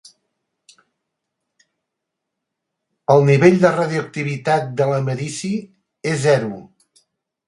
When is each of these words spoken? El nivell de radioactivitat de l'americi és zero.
El 3.15 3.25
nivell 3.27 3.59
de 3.65 3.71
radioactivitat 3.75 4.71
de 4.79 4.87
l'americi 4.93 5.53
és 6.13 6.17
zero. 6.25 6.51